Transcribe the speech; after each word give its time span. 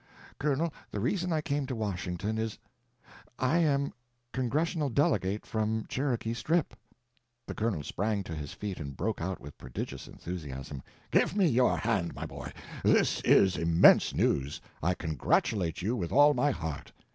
Colonel, 0.39 0.73
the 0.89 0.99
reason 0.99 1.31
I 1.31 1.41
came 1.41 1.67
to 1.67 1.75
Washington 1.75 2.39
is,—I 2.39 3.59
am 3.59 3.93
Congressional 4.33 4.89
Delegate 4.89 5.45
from 5.45 5.85
Cherokee 5.89 6.33
Strip!" 6.33 6.73
The 7.45 7.53
Colonel 7.53 7.83
sprang 7.83 8.23
to 8.23 8.33
his 8.33 8.51
feet 8.51 8.79
and 8.79 8.97
broke 8.97 9.21
out 9.21 9.39
with 9.39 9.59
prodigious 9.59 10.07
enthusiasm: 10.07 10.81
"Give 11.11 11.35
me 11.35 11.45
your 11.45 11.77
hand, 11.77 12.15
my 12.15 12.25
boy—this 12.25 13.21
is 13.23 13.57
immense 13.57 14.11
news! 14.15 14.59
I 14.81 14.95
congratulate 14.95 15.83
you 15.83 15.95
with 15.95 16.11
all 16.11 16.33
my 16.33 16.49
heart. 16.49 16.91